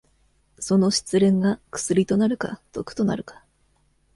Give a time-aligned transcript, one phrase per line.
[0.57, 3.43] その失恋が薬となるか毒となるか。